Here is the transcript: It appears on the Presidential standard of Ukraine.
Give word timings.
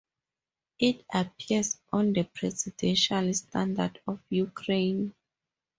It 0.79 1.05
appears 1.13 1.77
on 1.93 2.13
the 2.13 2.23
Presidential 2.23 3.31
standard 3.35 4.01
of 4.07 4.19
Ukraine. 4.31 5.13